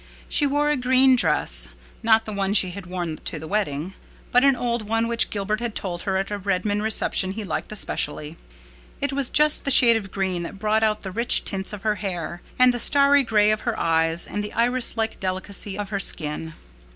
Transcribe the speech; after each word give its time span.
She 0.27 0.47
wore 0.47 0.71
a 0.71 0.77
green 0.77 1.15
dress—not 1.15 2.25
the 2.25 2.33
one 2.33 2.55
she 2.55 2.71
had 2.71 2.87
worn 2.87 3.17
to 3.17 3.37
the 3.37 3.47
wedding, 3.47 3.93
but 4.31 4.43
an 4.43 4.55
old 4.55 4.89
one 4.89 5.07
which 5.07 5.29
Gilbert 5.29 5.59
had 5.59 5.75
told 5.75 6.01
her 6.01 6.17
at 6.17 6.31
a 6.31 6.39
Redmond 6.39 6.81
reception 6.81 7.33
he 7.33 7.43
liked 7.43 7.71
especially. 7.71 8.35
It 8.99 9.13
was 9.13 9.29
just 9.29 9.63
the 9.63 9.69
shade 9.69 9.97
of 9.97 10.09
green 10.09 10.41
that 10.41 10.57
brought 10.57 10.81
out 10.81 11.03
the 11.03 11.11
rich 11.11 11.45
tints 11.45 11.71
of 11.71 11.83
her 11.83 11.97
hair, 12.01 12.41
and 12.57 12.73
the 12.73 12.79
starry 12.79 13.21
gray 13.21 13.51
of 13.51 13.61
her 13.61 13.79
eyes 13.79 14.25
and 14.25 14.43
the 14.43 14.53
iris 14.53 14.97
like 14.97 15.19
delicacy 15.19 15.77
of 15.77 15.89
her 15.89 15.99
skin. 15.99 16.55